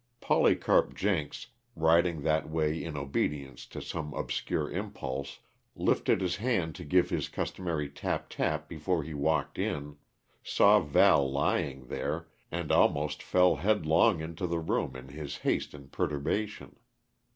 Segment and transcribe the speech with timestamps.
[0.19, 1.45] Polycarp Jenks,
[1.75, 5.41] riding that way in obedience to some obscure impulse,
[5.75, 9.97] lifted his hand to give his customary tap tap before he walked in;
[10.43, 15.91] saw Val lying there, and almost fell headlong into the room in his haste and
[15.91, 16.77] perturbation.